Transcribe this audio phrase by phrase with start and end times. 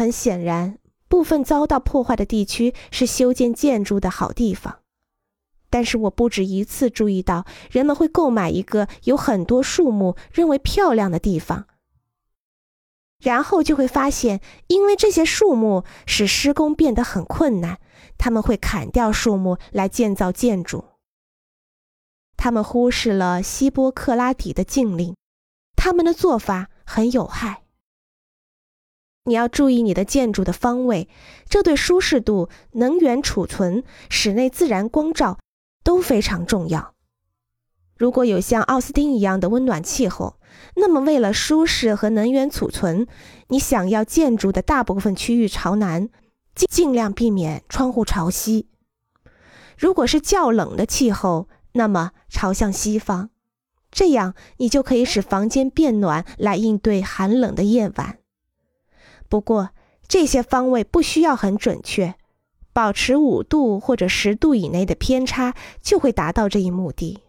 [0.00, 0.78] 很显然，
[1.08, 4.80] 部分遭到破坏的地区是修建建筑的好地方。
[5.68, 11.66] 但是我不止一次注意到，人们会购买一个有很多树木、认为漂亮的地方，
[13.22, 17.78] 然后就会发现，因为这些树木使施工变得很困难，
[18.16, 20.86] 他们会砍掉树木来建造建筑。
[22.38, 25.14] 他们忽视了希波克拉底的禁令，
[25.76, 27.64] 他们的做法很有害。
[29.24, 31.08] 你要注意你的建筑的方位，
[31.48, 35.38] 这对舒适度、能源储存、室内自然光照。
[35.82, 36.94] 都非常重要。
[37.96, 40.38] 如果有像奥斯汀一样的温暖气候，
[40.76, 43.06] 那么为了舒适和能源储存，
[43.48, 46.10] 你想要建筑的大部分区域朝南，
[46.54, 48.68] 尽尽量避免窗户朝西。
[49.78, 53.30] 如果是较冷的气候，那么朝向西方，
[53.90, 58.18] 这样你就可以使房间变暖来应对寒冷的夜晚。
[59.30, 59.70] 不过
[60.06, 62.14] 这些方位不需要很准确。
[62.72, 67.20] 保持五度或者十度以内的偏差，就会达到这一目的。